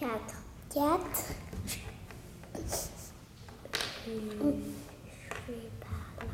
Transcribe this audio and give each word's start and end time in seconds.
4. 0.00 0.10
4. 0.72 1.00
Je 4.06 4.10
vais 4.10 5.70
par 5.78 6.00
là. 6.16 6.32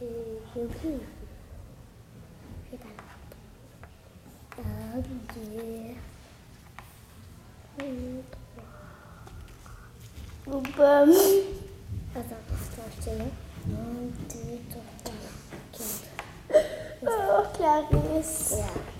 J'ai 0.00 0.60
oublié. 0.62 1.00
Je 2.64 2.70
vais 2.70 2.78
par 2.78 2.94
là. 2.96 3.04
Un, 4.58 5.02
deux, 5.34 5.94
Ou 10.46 10.60
pas. 10.60 11.02
Attends, 12.14 12.20
attends, 12.20 12.90
je 12.94 13.02
te 13.02 13.10
laisse. 13.10 13.36
Un, 13.66 14.04
deux, 14.30 14.60
trois, 14.70 14.90
quatre. 15.02 16.04
Oh, 17.02 17.42
Clarisse. 17.56 18.50
Là. 18.58 18.93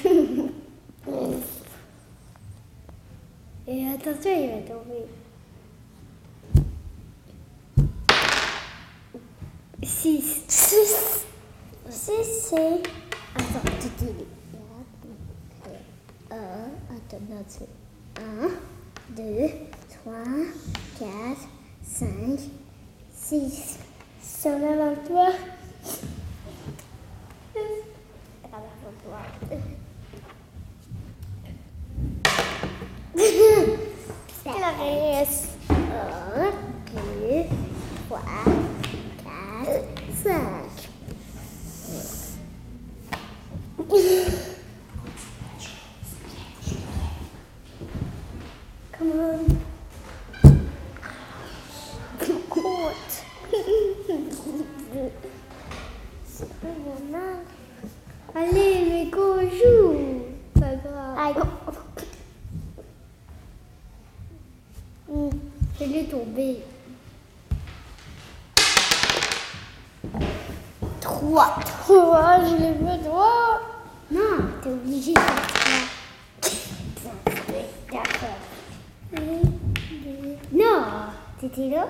Et 3.66 3.88
attention, 3.88 4.30
il 4.30 4.50
va 4.50 4.60
tomber. 4.66 5.06
Six. 9.82 10.44
Six. 10.46 11.24
Six, 11.88 12.26
c'est... 12.50 12.82
Attends, 13.34 13.70
tu 13.80 13.88
dis... 14.04 14.12
Un, 16.30 16.68
attends, 16.94 17.24
non, 17.30 17.42
c'est... 17.46 17.68
Un, 18.20 18.50
deux, 19.16 19.48
trois, 19.88 20.44
quatre, 20.98 21.48
cinq, 21.82 22.40
six. 23.10 23.78
123. 24.20 25.32
is 34.80 35.56
a, 35.70 36.52
two, 36.86 37.42
one. 38.08 38.68
est 65.98 66.04
tombé. 66.04 66.62
3. 71.00 71.56
3, 71.86 72.40
je 72.44 72.54
l'ai 72.56 72.74
fait 72.74 73.04
3. 73.04 73.60
Non, 74.10 74.38
t'es 74.62 74.70
obligé 74.70 75.12
de 75.14 75.20
faire 75.20 75.36
3. 77.00 77.34
D'accord. 77.92 78.40
Non, 80.52 80.82
t'étais 81.40 81.68
là 81.68 81.86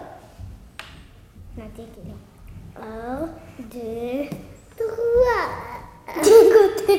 Non, 1.57 1.65
t'étais 1.77 2.05
là. 2.09 2.17
1, 2.81 3.29
2, 3.59 3.79
3. 4.77 6.23
Du 6.23 6.37
côté. 6.55 6.99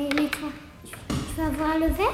Mais 0.00 0.08
mets-toi. 0.22 0.48
Tu, 0.84 0.92
tu 1.08 1.40
vas 1.40 1.50
voir 1.50 1.78
le 1.78 1.86
verre 1.88 2.06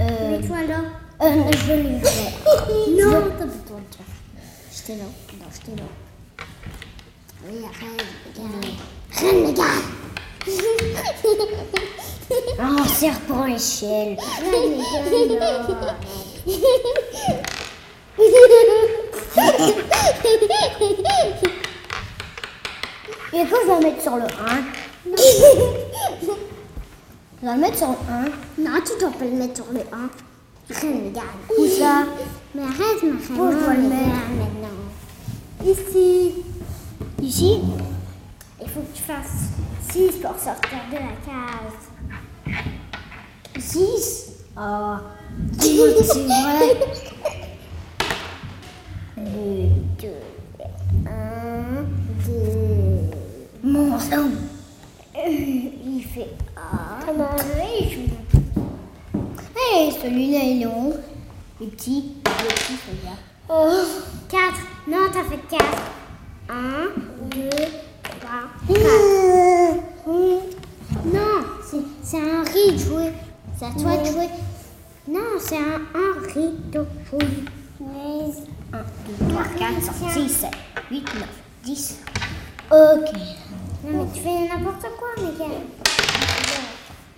Euh, 0.00 0.30
Mets-toi 0.38 0.56
là. 0.66 0.80
euh, 1.22 1.50
je 1.52 1.66
vais 1.66 1.82
lui 1.82 2.00
faire. 2.00 2.32
Non. 2.88 3.30
t'as 3.38 3.44
toi. 3.66 3.80
J'étais 4.74 4.96
là. 4.96 5.04
Non, 5.04 5.46
j'étais 5.52 5.76
là. 5.80 5.86
Oui, 7.46 7.58
regarde. 7.58 8.02
Reine, 9.12 9.46
regarde. 9.46 9.84
Oh, 12.62 12.84
serpent 12.86 13.46
échelle. 13.46 14.16
Et 23.32 23.44
quand 23.48 23.56
je 23.62 23.66
vais 23.68 23.74
le 23.74 23.80
mettre 23.86 24.02
sur 24.02 24.16
le 24.16 24.24
1 24.24 24.26
Je 27.42 27.46
vais 27.46 27.54
le 27.54 27.60
mettre 27.60 27.78
sur 27.78 27.88
le 27.88 27.94
1. 27.94 27.96
Non, 28.70 28.78
tu 28.84 28.92
dois 29.00 29.10
pas 29.12 29.24
le 29.24 29.30
mettre 29.32 29.56
sur 29.64 29.72
le 29.72 29.80
1. 29.80 29.82
Reine, 30.80 31.06
regarde. 31.06 31.28
Où 31.58 31.66
ça 31.66 32.04
Mais 32.54 32.62
arrête, 32.62 33.02
ma 33.02 33.08
reine. 33.08 33.16
Où 33.30 33.50
je 33.50 33.56
dois 33.64 33.74
le 33.74 33.88
mettre 33.88 34.04
regarde 34.04 34.36
maintenant. 34.36 34.78
Ici. 35.64 36.34
Ici 37.22 37.60
Il 38.62 38.68
faut 38.68 38.80
que 38.80 38.94
tu 38.96 39.02
fasses 39.02 39.48
6 39.90 40.12
pour 40.22 40.38
sortir 40.38 40.78
de 40.90 40.96
la 40.96 41.14
case. 41.24 41.88
6 43.58 44.26
Oh, 44.56 44.96
c'est 45.58 45.72
vrai. 45.72 46.76
2. 49.16 49.22
2. 50.02 50.08
1, 51.06 51.08
2. 52.26 52.32
Mon 53.64 53.98
sang. 53.98 54.28
Il 55.26 56.04
fait 56.12 56.28
A. 56.56 56.58
Comment 57.06 57.36
Oui, 57.56 58.10
je 59.89 59.89
Celui-là 60.02 60.38
est 60.44 60.64
long. 60.64 60.94
Le 61.60 61.66
petit. 61.66 62.14
Le 62.24 62.48
petit, 62.48 62.76
celui-là. 62.86 63.16
Oh. 63.48 63.84
4. 64.28 64.42
Non, 64.88 65.08
t'as 65.12 65.24
fait 65.24 65.40
4. 65.48 65.64
1, 66.48 66.54
2, 67.28 67.48
3, 68.02 68.30
4. 68.68 68.78
Non, 71.04 71.44
c'est- 72.02 72.16
un 72.18 72.42
riz 72.44 72.72
de 72.72 72.78
jouer. 72.78 73.12
C'est 73.58 73.66
à 73.66 73.70
toi 73.70 73.96
de 73.98 74.04
jouer. 74.06 74.28
Non, 75.08 75.20
c'est 75.38 75.56
un, 75.56 75.80
un 75.94 76.32
riz 76.32 76.54
de 76.72 76.84
jouer. 77.10 77.26
1, 77.80 78.78
2, 78.78 79.28
3, 79.28 79.42
4, 79.58 79.82
5, 79.82 80.10
6, 80.12 80.28
7, 80.30 80.50
8, 80.90 81.14
9, 81.14 81.28
10. 81.64 81.98
Ok. 82.70 82.76
Non, 83.84 84.04
mais 84.04 84.12
tu 84.14 84.20
fais 84.20 84.48
n'importe 84.48 84.86
quoi, 84.98 85.08
Miguel. 85.24 85.60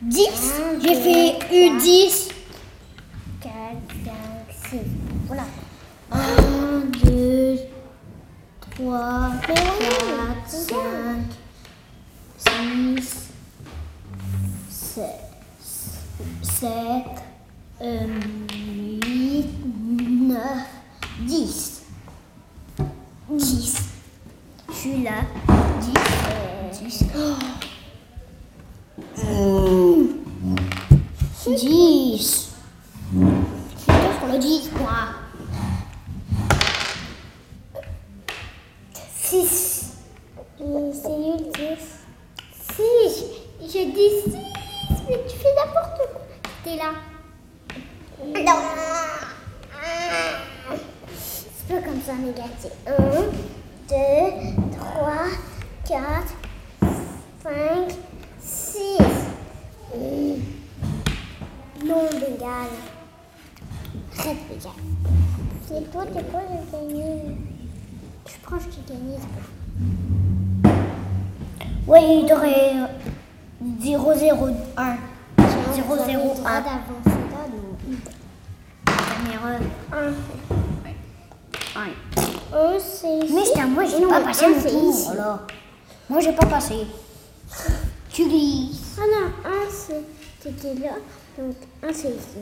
10. 0.02 0.28
Un, 0.28 0.80
J'ai 0.80 0.94
fait 0.94 1.38
trois. 1.38 1.78
U10. 1.78 2.31
4, 4.72 4.78
5, 4.78 4.80
6. 4.80 4.80
Voilà. 5.28 5.44
1, 6.10 6.90
2, 7.04 7.58
3, 8.70 9.32
4, 9.42 9.54
5, 10.66 10.71
6. 39.32 39.94
C'est 40.58 40.64
eu 40.64 41.36
10. 41.54 41.80
6. 42.76 43.24
J'ai 43.62 43.86
dit 43.86 44.10
6. 44.24 44.36
Mais 45.08 45.18
tu 45.26 45.36
fais 45.38 45.54
n'importe 45.56 45.96
quoi. 45.96 46.20
T'es 46.62 46.76
là. 46.76 46.92
Non. 48.22 48.60
C'est 51.16 51.74
pas 51.74 51.80
comme 51.80 52.02
ça, 52.02 52.12
Miguel. 52.12 52.44
C'est 52.58 52.74
1, 52.86 52.92
2, 53.88 53.96
3, 54.76 55.12
4, 55.88 56.02
5, 57.42 57.96
6. 58.38 58.98
Non, 61.86 62.04
Miguel. 62.12 62.70
très 64.14 64.34
bien. 64.34 64.72
C'est 65.66 65.90
toi, 65.90 66.04
t'es 66.12 66.22
quoi, 66.24 66.42
j'ai 66.50 66.70
gagné 66.70 67.61
Je 68.26 68.32
que 68.56 68.62
j'ai 68.70 68.94
gagné. 68.94 69.16
Oui, 71.86 71.98
il 72.22 72.26
t'aurait 72.28 72.74
0, 73.80 74.14
0, 74.14 74.48
1. 74.76 74.96
0, 75.74 75.96
0, 76.06 76.34
1. 76.44 76.60
d'avancer 76.60 76.82
là, 77.06 77.46
non 77.50 77.96
Dernière 78.86 79.46
heure. 79.46 79.60
Un. 79.92 81.80
1. 81.80 81.84
Un, 82.54 82.78
c'est 82.78 83.18
ici. 83.18 83.34
Mais 83.34 83.44
c'est 83.44 83.60
à 83.60 83.66
moi, 83.66 83.84
j'ai 83.84 84.06
pas 84.06 84.20
passé 84.20 84.44
un, 84.44 84.48
mon 84.50 84.92
tour. 84.92 85.10
alors. 85.10 85.38
Moi, 86.08 86.20
j'ai 86.20 86.32
pas 86.32 86.46
passé. 86.46 86.86
Tu 88.10 88.28
glisses. 88.28 88.98
Ah 88.98 89.04
non, 89.06 89.50
un, 89.50 89.70
c'était 90.40 90.74
là. 90.74 90.90
Donc, 91.38 91.56
un, 91.82 91.92
c'est 91.92 92.10
ici. 92.10 92.38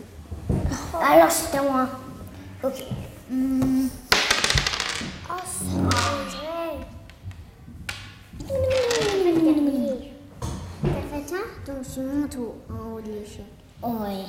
Alors, 1.00 1.28
à 1.58 1.62
moi. 1.62 1.86
Ok. 2.64 2.84
Hmm. 3.30 3.86
Oh. 5.62 5.66
T'as 10.82 10.88
fait 10.88 11.28
ça 11.28 11.36
Donc, 11.66 11.84
je 11.94 12.00
monte 12.00 12.36
en 12.70 12.94
haut 12.94 13.00
de 13.00 13.10
l'échelle. 13.10 13.44
Ouais. 13.82 14.24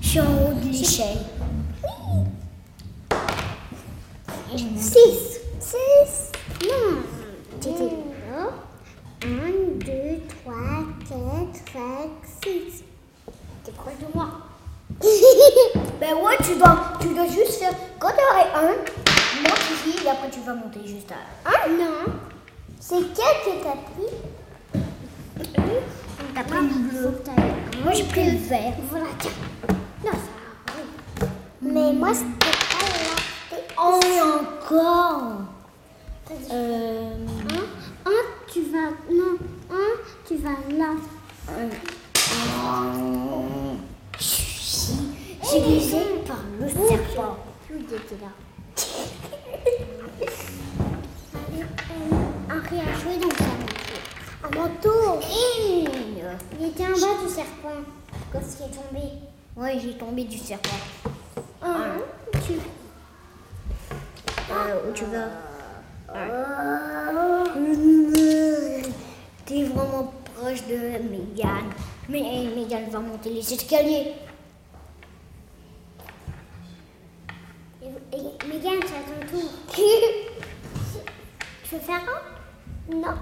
Je 0.00 0.08
suis 0.08 0.20
en 0.20 0.24
haut 0.24 0.54
de 0.54 0.68
l'échelle. 0.70 1.18
6. 4.76 5.40
6. 5.60 6.32
Non. 6.68 7.02
Là. 8.30 8.50
1, 9.22 9.26
2, 9.78 9.92
3, 10.44 10.54
4, 11.08 11.18
5, 11.72 11.82
6. 12.44 12.84
T'es 13.64 13.72
proche 13.72 13.94
de 14.00 14.06
moi. 14.14 14.28
Ben 16.00 16.14
ouais, 16.14 16.36
tu 16.42 16.56
dois, 16.56 16.92
tu 17.00 17.08
dois 17.08 17.26
juste 17.26 17.58
faire. 17.58 17.74
Quand 17.98 18.08
tu 18.08 18.22
aurais 18.32 18.50
un, 18.54 18.72
monte 18.72 18.88
ici 18.88 18.99
et 20.04 20.08
après 20.08 20.30
tu 20.30 20.40
vas 20.40 20.54
monter 20.54 20.80
juste 20.86 21.12
à. 21.12 21.16
Ah 21.44 21.68
non. 21.68 22.12
C'est 22.78 22.96
quel 23.14 23.36
que 23.44 23.62
t'as 23.62 23.76
pris 23.76 24.10
T'as 26.34 26.44
pris 26.44 26.60
le 26.60 26.88
bleu. 26.88 27.22
Moi, 27.82 27.92
j'ai 27.92 28.04
pris 28.04 28.30
le 28.30 28.38
vert. 28.38 28.74
Voilà, 28.90 29.06
tiens. 29.18 29.30
Non, 30.04 30.12
ça. 30.12 31.26
Mais 31.60 31.92
moi, 31.92 32.14
c'était 32.14 32.56
pas 32.70 32.86
là. 32.98 33.14
Oh, 33.82 34.00
encore. 34.38 35.09
Il 56.58 56.66
était 56.66 56.84
en 56.84 56.92
bas 56.92 57.22
du 57.22 57.28
serpent. 57.28 57.80
Quand 58.32 58.38
il 58.38 58.64
est 58.64 58.74
tombé. 58.74 59.06
Ouais, 59.56 59.78
j'ai 59.80 59.96
tombé 59.96 60.24
du 60.24 60.38
serpent. 60.38 60.76
Un, 61.62 61.98
tu. 62.44 62.54
Euh, 64.50 64.88
où 64.88 64.92
tu 64.92 65.04
vas 65.04 65.28
T'es 69.46 69.64
vraiment 69.64 70.12
proche 70.34 70.66
de 70.66 70.76
Megan. 71.08 71.70
Mais 72.08 72.20
Megan 72.54 72.88
va 72.90 72.98
monter 73.00 73.30
les 73.30 73.54
escaliers. 73.54 74.14
Mégane, 78.48 78.80
c'est 78.84 78.96
à 78.96 79.02
ton 79.02 79.26
tour. 79.28 79.50
tu 81.62 81.74
veux 81.74 81.80
faire 81.80 82.00
un? 82.00 82.94
Non. 82.94 83.14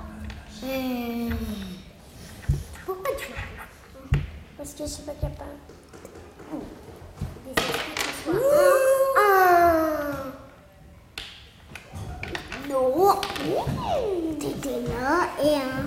Pourquoi 2.85 3.11
tu 3.17 3.27
veux 3.33 4.21
Parce 4.57 4.73
que 4.73 4.85
je 4.85 4.89
suis 4.89 5.03
pas 5.03 5.13
capable. 5.13 5.59
Un. 8.27 8.31
Non. 12.69 13.21
T'étais 14.39 14.81
là 14.89 15.29
et 15.43 15.55
un. 15.57 15.87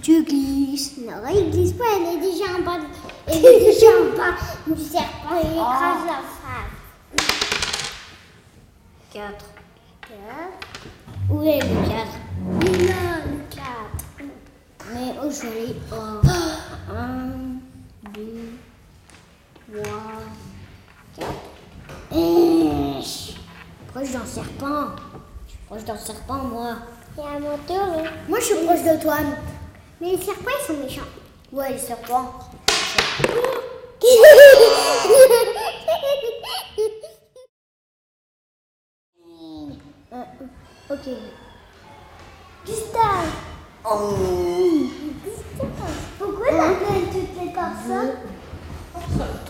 tu 0.00 0.22
glisses. 0.24 0.98
Non, 0.98 1.14
il 1.34 1.50
glisse 1.50 1.72
pas, 1.72 1.84
elle 1.96 2.16
est 2.16 2.20
déjà 2.20 2.44
en 2.56 2.62
bas. 2.62 2.78
Elle 3.26 3.44
est 3.44 3.60
déjà 3.60 3.86
en 3.86 4.16
bas 4.16 4.36
du 4.66 4.82
serpent 4.82 5.40
il 5.42 5.50
écrase 5.50 6.06
la 6.06 6.20
face. 6.38 6.72
4. 9.12 9.44
Quatre. 10.00 10.68
Où 11.30 11.42
est 11.42 11.60
le 11.60 11.88
4 11.88 12.06
Il 12.62 12.82
est 12.82 12.88
là, 12.88 12.94
le 13.26 13.54
quatre. 13.54 14.02
Mais 14.94 15.12
vais 15.12 15.48
aller 15.48 15.74
1, 15.90 16.20
2, 18.12 18.20
3, 19.72 19.82
4. 21.16 21.28
Proche 23.88 24.10
d'un 24.10 24.26
serpent. 24.26 24.88
Je 25.46 25.50
suis 25.50 25.58
proche 25.66 25.84
d'un 25.84 25.96
serpent, 25.96 26.44
moi. 26.44 26.76
À 27.18 27.38
mon 27.38 27.56
tour, 27.66 27.86
là. 28.02 28.10
Moi, 28.28 28.38
je 28.40 28.44
suis 28.44 28.66
proche 28.66 28.82
de 28.82 29.00
toi. 29.02 29.16
Mais 30.00 30.10
les 30.10 30.18
serpents, 30.22 30.50
ils 30.60 30.66
sont 30.66 30.76
méchants. 30.82 31.08
Ouais, 31.52 31.72
les 31.72 31.78
serpents. 31.78 32.34
Euh, 40.12 40.24
ok. 40.90 41.08
Gustave. 42.66 43.30
Oh. 43.84 44.41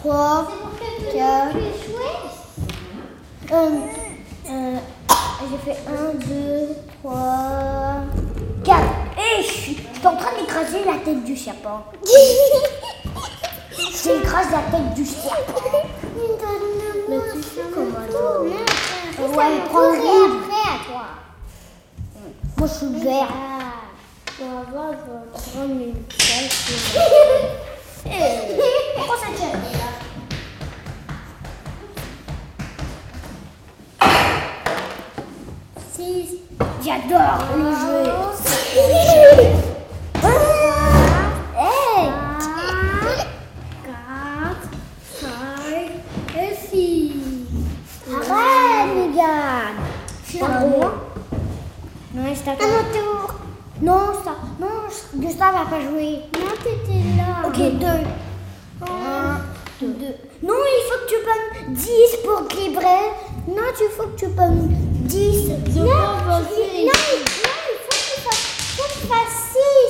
3, 0.03 0.49
4, 1.13 1.57
euh, 3.53 3.71
j'ai 5.49 5.59
fait 5.59 5.79
1, 5.87 6.15
2, 6.27 6.77
3, 7.05 7.15
4. 8.65 8.81
Et 9.17 9.43
je 9.45 9.49
suis 9.49 9.77
en 10.05 10.17
train 10.17 10.33
d'écraser 10.41 10.85
la 10.85 10.99
tête 11.05 11.23
du 11.23 11.37
serpent. 11.37 11.85
J'écrase 13.77 14.51
la 14.51 14.63
tête 14.77 14.95
du 14.97 15.07
serpent. 15.07 15.87
Mais 17.09 17.19
tu 17.33 17.41
sais 17.41 17.61
comment 17.73 18.01
elle 18.05 18.17
On 19.23 19.29
va 19.29 19.45
me 19.51 19.69
prendre 19.69 20.03
après 20.41 20.67
à 20.67 20.79
toi. 20.85 21.07
Mmh. 22.17 22.31
Moi 22.59 22.67
je 22.67 22.75
suis 22.75 23.05
vert. 23.05 23.29
On 24.41 24.45
va 24.75 24.91
je 24.91 25.03
vais 25.13 25.23
prendre 25.33 25.71
une 25.71 25.95
tête. 26.09 26.53
J'adore 36.85 37.45
le 37.57 37.71
jeu. 37.71 38.13
Non, 52.15 52.23
c'est 52.35 52.51
à. 52.51 52.55
Non, 53.81 54.13
ça, 54.25 54.37
non, 54.61 54.69
Gustave 55.17 55.55
n'a 55.55 55.65
pas 55.65 55.81
joué. 55.81 56.21
Non, 56.35 56.53
t'étais 56.63 57.03
là. 57.17 57.47
Ok, 57.47 57.57
deux. 57.79 58.87
Un, 58.87 59.41
deux. 59.81 59.93
deux. 59.95 60.15
Non, 60.43 60.55
il 60.55 60.83
faut 60.89 60.99
que 61.05 61.09
tu 61.09 61.17
pommes 61.25 61.75
10 61.75 61.91
pour 62.25 62.59
Libret. 62.59 63.11
Non, 63.49 63.73
il 63.81 63.91
faut 63.97 64.09
que 64.09 64.17
tu 64.17 64.29
pommes 64.29 64.69
10. 65.13 65.49
Non, 65.77 65.85
non, 65.85 66.41
il- 66.57 66.87
non, 66.87 67.01
il 67.13 67.25
faut 67.83 67.91
que 67.91 68.05
tu 68.09 68.17
fasses, 68.23 68.47
faut 68.77 68.89
que 68.89 68.93
tu 68.93 69.05
fasses 69.07 69.39
six. 69.53 69.89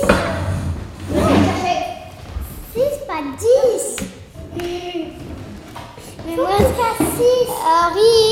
Six, 2.75 2.95
pas 3.07 3.23
dix. 3.38 3.85
Mais 6.26 6.37
moi, 6.37 6.50
je 6.59 6.64
fais 6.64 7.05
six. 7.17 7.43
Harry, 7.64 8.26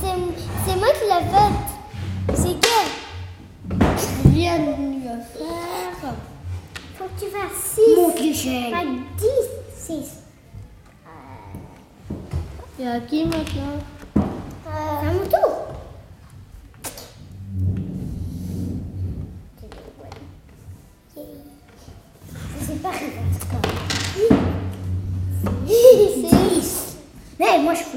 c'est 0.00 0.18
c'est 0.64 0.76
moi 0.76 0.90
qui 0.92 1.04
l'ai 1.10 1.24
faite. 1.32 1.68
C'est 2.36 2.56
Je 4.24 4.28
viens 4.28 4.58
de 4.58 4.70
le 4.70 5.18
faire. 5.32 6.14
Faut 6.98 7.04
que 7.06 7.16
tu 7.18 7.26
fasses 7.30 7.60
six. 7.74 7.96
Mon 7.96 8.10
cliché. 8.12 8.70
Pas 8.70 8.84
dix. 9.18 9.46
Six. 9.76 10.08
Et 12.78 12.86
à 12.86 13.00
qui 13.00 13.24
maintenant? 13.24 13.78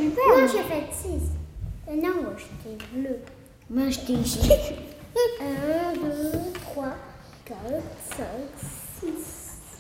Moi, 0.04 0.16
peur. 0.16 0.38
Non, 0.38 0.48
j'ai 0.48 0.64
fait 0.64 0.88
6. 0.92 1.32
Non, 2.02 2.14
moi, 2.22 2.34
j'étais 2.38 2.78
bleu. 2.94 3.18
Moi, 3.70 3.90
je 3.90 4.00
t'ai 4.00 4.16
1, 5.42 5.94
2, 5.94 6.02
3, 6.74 6.86
4, 7.46 7.58
5, 8.18 8.26
6. 9.02 9.10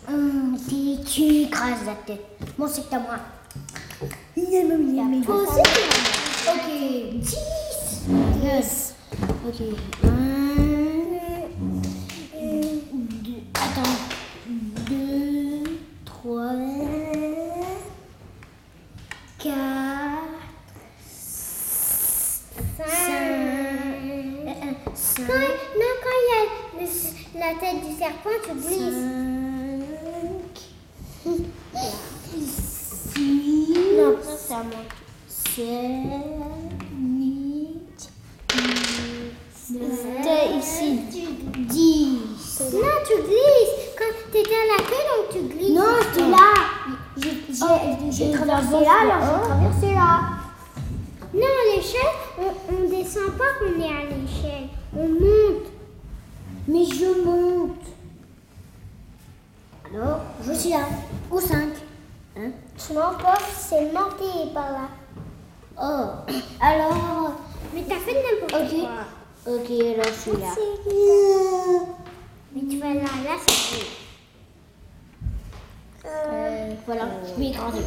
Hum, 0.08 0.58
tu, 0.68 1.24
écrases 1.44 1.86
la 1.86 1.96
tête. 1.96 2.25
Bon, 2.58 2.68
c'est 2.68 2.94
à 2.94 3.00
moi. 3.00 3.18
Toi 5.25 5.36
aussi, 5.36 5.62
Ok, 6.50 6.68
10. 7.20 7.38
Yes. 8.44 8.96
Ok. 9.48 9.62
1, 10.03 10.08
2, 12.42 13.34
attends. 13.56 13.96
2, 14.89 15.63
3, 16.06 16.51
4, 19.39 19.56
5, 21.08 22.86
5, 24.96 25.25
Quand, 25.27 25.34
non, 25.34 25.92
quand 26.03 26.18
il 26.20 26.27
y 26.27 26.34
a 26.36 26.82
le- 26.82 26.88
la 27.43 27.59
tête 27.59 27.79
du 27.85 27.91
serpent, 27.97 28.29
tu 28.43 28.53
glisses. 28.53 29.03
6, 33.13 33.77
Non, 33.97 34.15
ça, 34.23 34.35
c'est 34.38 34.53
à 34.53 34.63
moi. 34.63 34.83
7, 35.27 35.65
8, 37.00 38.09
9, 39.71 40.57
ici, 40.59 41.00
10. 41.55 42.62
Non, 42.73 42.95
tu 43.07 43.15
glisses. 43.23 43.75
Quand 43.97 44.13
tu 44.31 44.38
étais 44.39 44.50
à 44.50 44.65
la 44.71 44.79
queue, 44.83 45.05
donc 45.09 45.25
tu 45.31 45.39
glisses. 45.57 45.75
Non, 45.77 45.83
j'étais 46.01 46.29
là. 46.29 46.47
J'ai- 47.17 48.12
j'ai 48.12 48.31
traversé 48.31 48.71
là, 48.71 48.95
alors 49.01 49.21
j'ai 49.23 49.47
traversé 49.47 49.89
là. 49.93 50.12
Non, 51.33 51.55
l'échelle, 51.75 52.15
on, 52.39 52.73
on 52.73 52.89
descend 52.89 53.31
pas 53.38 53.51
quand 53.59 53.65
on 53.75 53.81
est 53.81 53.85
à 53.85 54.03
l'échelle. 54.05 54.67
On 54.95 55.07
monte. 55.07 55.67
Mais 56.67 56.86
je 56.86 57.24
monte. 57.25 57.86
Alors, 59.93 60.22
je 60.46 60.53
suis 60.53 60.70
là. 60.70 60.86
Au 61.29 61.39
5. 61.39 61.58
Hein? 62.38 62.51
Je 62.77 62.93
m'en 62.93 63.12
c'est 63.55 63.91
monté 63.93 64.51
par 64.53 64.72
là. 64.72 64.89
Oh, 65.77 66.32
alors. 66.62 67.34
Mais 67.74 67.84
t'as 67.88 67.96
fait 68.00 68.13
n'importe 68.13 68.63
Ok. 68.63 68.79
quoi. 68.79 69.53
Ok, 69.55 69.70
alors 69.70 70.05
je 70.05 70.20
suis 70.20 70.32
là. 70.32 70.55
Mais 72.55 72.62
tu 72.70 72.79
vas 72.79 72.93
là, 72.93 73.01
là, 73.01 73.38
c'est. 73.48 73.86
Euh, 76.05 76.74
voilà, 76.86 77.05
je 77.27 77.39
vais 77.39 77.50
écraser. 77.50 77.82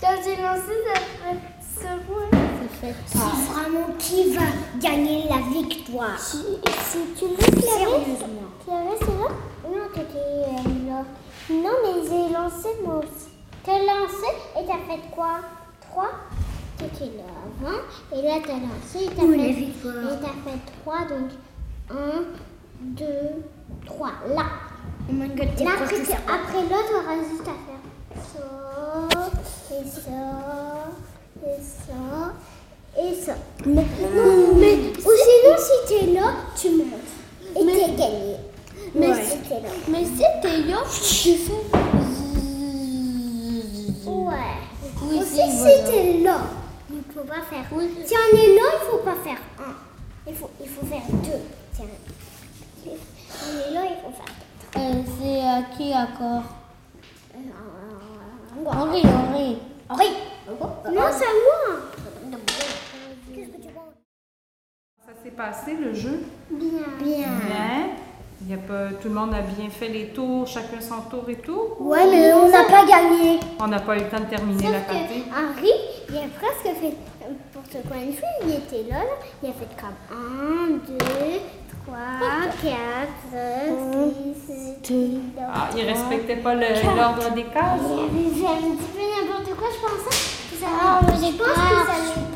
Quand 0.00 0.14
j'ai 0.24 0.36
lancé, 0.36 0.74
ça 0.86 1.00
fait 1.00 1.38
ce 1.74 2.06
point. 2.06 2.31
C'est 3.06 3.18
vraiment 3.18 3.86
qui 3.96 4.32
va 4.34 4.42
gagner 4.80 5.28
la 5.28 5.36
victoire. 5.52 6.18
Si, 6.18 6.38
si 6.84 6.98
tu 7.16 7.26
veux, 7.26 7.36
Clarisse. 7.36 8.24
Clarisse, 8.64 8.98
c'est 8.98 9.06
là 9.06 9.28
Non, 9.64 9.88
t'étais 9.94 10.18
euh, 10.18 10.88
là. 10.88 11.04
Non, 11.48 11.76
mais 11.84 12.02
j'ai 12.02 12.34
lancé 12.34 12.68
moi 12.84 12.96
aussi. 12.98 13.28
T'as 13.64 13.78
lancé 13.78 14.30
et 14.58 14.66
t'as 14.66 14.92
fait 14.92 15.00
quoi? 15.12 15.38
3 15.92 16.10
T'étais 16.78 17.16
là 17.16 17.22
avant 17.60 17.78
et 18.18 18.22
là 18.22 18.38
t'as 18.44 18.54
lancé 18.54 19.04
et 19.04 19.14
t'as 19.14 19.22
Où 19.22 19.32
fait, 19.32 19.50
et 19.50 20.18
t'as 20.20 20.50
fait 20.50 20.58
3 20.82 20.98
donc 21.06 21.30
1, 21.88 21.94
2, 22.80 23.04
3 23.86 24.08
là. 24.34 24.44
Oh 25.08 25.12
my 25.12 25.28
god, 25.28 25.60
Là, 25.60 25.70
après, 25.80 25.96
après 25.96 26.62
là, 26.68 26.76
tu 26.88 26.94
auras 26.94 27.16
juste 27.28 27.42
à 27.42 27.56
faire 27.66 27.82
ça, 28.32 29.08
et 29.70 29.88
ça, 29.88 30.90
et 31.44 31.60
ça, 31.60 32.32
et 32.98 33.14
ça. 33.14 33.34
Mais, 33.66 33.84
Mais, 34.54 34.74
ou 34.98 35.10
sinon, 35.24 35.56
si 35.58 35.76
tu 35.88 35.94
es 36.04 36.12
là, 36.12 36.32
tu 36.56 36.70
montes. 36.70 37.10
Et 37.56 37.60
tu 37.60 37.66
gagné. 37.96 38.36
Mais 38.94 39.08
Ouais. 39.08 39.24
si 39.24 39.38
t'es 39.48 39.60
là. 39.60 39.70
Mais 39.88 40.04
si 40.04 40.24
t'es 40.42 40.58
là, 40.70 40.78
tu 40.86 41.34
fais. 41.36 41.52
Ouais. 44.04 44.34
Oui, 45.04 45.18
Aussi, 45.20 45.34
si 45.50 45.58
voilà. 45.58 45.88
tu 45.90 45.96
es 45.96 46.18
là, 46.22 46.38
il 46.90 46.96
ne 46.96 47.02
faut 47.14 47.26
pas 47.26 47.42
faire. 47.48 47.64
Oui. 47.72 47.90
Si 48.04 48.14
on 48.14 48.36
est 48.36 48.54
là, 48.54 48.62
il 48.72 48.84
ne 48.86 48.90
faut 48.90 48.98
pas 48.98 49.16
faire 49.24 49.38
un. 49.58 49.74
Il 50.26 50.34
faut, 50.34 50.50
il 50.60 50.68
faut 50.68 50.86
faire 50.86 51.02
deux. 51.10 51.42
Tiens. 51.74 51.86
On 52.86 52.90
est 52.90 53.74
là, 53.74 53.82
il 53.90 53.96
faut 54.02 54.12
faire 54.16 54.26
deux. 54.74 54.80
Euh, 54.80 55.02
c'est 55.18 55.40
à 55.40 55.76
qui 55.76 55.92
accord 55.92 56.42
Euh, 57.34 58.66
Henri, 58.66 59.02
Henri. 59.02 59.58
Henri 59.88 60.06
Non, 60.48 61.10
c'est 61.10 61.24
à 61.24 61.34
moi. 61.42 61.80
Qu'est-ce 63.34 63.48
que 63.48 63.56
tu 63.62 63.68
penses 63.72 63.94
Ça 65.06 65.11
s'est 65.22 65.30
passé 65.30 65.76
le 65.80 65.94
jeu? 65.94 66.22
Bien. 66.50 66.68
Bien. 67.02 67.16
bien. 67.46 67.88
Il 68.44 68.50
y 68.50 68.54
a 68.54 68.56
pas, 68.56 68.88
tout 69.00 69.08
le 69.08 69.14
monde 69.14 69.32
a 69.34 69.40
bien 69.40 69.70
fait 69.70 69.86
les 69.88 70.08
tours, 70.08 70.46
chacun 70.48 70.80
son 70.80 71.02
tour 71.08 71.22
et 71.28 71.36
tout? 71.36 71.60
Ouais, 71.78 72.04
mais 72.10 72.32
on 72.32 72.48
n'a 72.48 72.64
pas 72.64 72.84
gagné. 72.84 73.38
On 73.60 73.68
n'a 73.68 73.78
pas 73.78 73.96
eu 73.96 74.00
le 74.00 74.08
temps 74.08 74.18
de 74.18 74.24
terminer 74.24 74.64
la 74.64 74.78
Sauf 74.80 74.86
partie. 74.88 75.22
que 75.22 75.30
Henri, 75.30 75.70
il 76.08 76.16
a 76.16 76.20
presque 76.40 76.76
fait 76.80 76.96
n'importe 77.22 77.86
quoi 77.86 77.96
une 77.98 78.12
fois. 78.14 78.28
Il 78.44 78.50
était 78.54 78.90
là, 78.90 78.98
là. 78.98 79.04
il 79.44 79.48
a 79.50 79.52
fait 79.52 79.68
comme 79.80 79.94
1, 80.10 80.70
2, 80.88 80.98
3, 81.86 81.96
4, 82.62 83.32
6, 84.44 84.82
7, 84.82 84.94
Ah, 85.38 85.68
il 85.76 85.84
respectait 85.84 86.36
pas 86.36 86.54
le- 86.54 86.96
l'ordre 86.96 87.30
des 87.34 87.44
cases? 87.44 87.80
Il 87.86 87.94
avait 87.94 88.34
fait 88.34 88.46
un 88.48 88.74
petit 88.74 88.90
peu 88.90 89.04
n'importe 89.26 89.56
quoi, 89.56 89.68
je 89.70 89.80
pensais. 89.86 90.18
ça- 90.60 90.66
Ah, 90.82 91.00
j'ai 91.20 91.30
je 91.30 91.36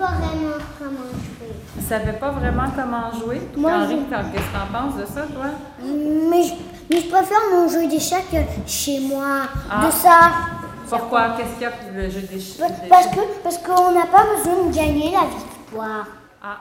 pas 0.06 0.14
vraiment 0.18 0.56
comment 0.78 1.08
jouer. 1.12 1.52
Il 1.76 1.82
savait 1.82 2.12
pas 2.14 2.30
vraiment 2.30 2.64
comment 2.74 3.12
jouer? 3.20 3.42
Moi, 3.56 3.70
Henri, 3.72 3.98
qu'est-ce 4.08 4.42
que 4.42 4.52
t'en 4.52 4.78
penses 4.78 4.96
de 4.96 5.06
ça, 5.06 5.22
toi? 5.22 5.46
Mais 5.82 6.42
je, 6.42 6.52
mais 6.90 7.00
je 7.00 7.08
préfère 7.08 7.38
mon 7.52 7.68
jeu 7.68 7.86
d'échecs 7.88 8.34
chez 8.66 9.00
moi. 9.00 9.42
Ah. 9.70 9.86
De 9.86 9.90
ça. 9.92 10.18
Pourquoi? 10.88 11.30
Qu'est-ce 11.36 11.52
qu'il 11.54 11.62
y 11.62 11.66
a 11.66 11.70
pour 11.70 11.90
le 11.94 12.08
jeu 12.08 12.20
des 12.20 12.38
Pa- 12.58 12.66
Parce 12.88 13.06
parce 13.42 13.58
qu'on 13.58 13.92
n'a 13.92 14.06
pas 14.06 14.24
besoin 14.36 14.66
de 14.68 14.74
gagner 14.74 15.10
la 15.12 15.24
victoire. 15.26 16.06
Ah, 16.42 16.58